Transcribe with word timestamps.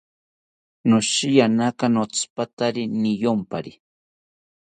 Noshiyanaka 0.89 1.85
notzipatari 1.93 2.83
niyompari 3.01 3.71